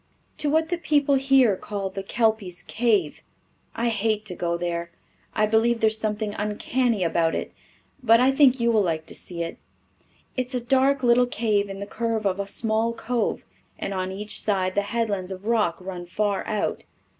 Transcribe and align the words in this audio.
"To 0.39 0.49
what 0.49 0.69
the 0.69 0.79
people 0.79 1.13
here 1.13 1.55
call 1.55 1.91
the 1.91 2.01
Kelpy's 2.01 2.63
Cave. 2.63 3.21
I 3.75 3.89
hate 3.89 4.25
to 4.25 4.35
go 4.35 4.57
there. 4.57 4.89
I 5.35 5.45
believe 5.45 5.79
there 5.79 5.89
is 5.91 5.99
something 5.99 6.33
uncanny 6.33 7.03
about 7.03 7.35
it, 7.35 7.53
but 8.01 8.19
I 8.19 8.31
think 8.31 8.59
you 8.59 8.71
will 8.71 8.81
like 8.81 9.05
to 9.05 9.13
see 9.13 9.43
it. 9.43 9.59
It 10.35 10.47
is 10.47 10.55
a 10.55 10.59
dark 10.59 11.03
little 11.03 11.27
cave 11.27 11.69
in 11.69 11.79
the 11.79 11.85
curve 11.85 12.25
of 12.25 12.39
a 12.39 12.47
small 12.47 12.93
cove, 12.93 13.43
and 13.77 13.93
on 13.93 14.11
each 14.11 14.41
side 14.41 14.73
the 14.73 14.81
headlands 14.89 15.31
of 15.31 15.45
rock 15.45 15.77
run 15.79 16.07
far 16.07 16.47
out. 16.47 16.83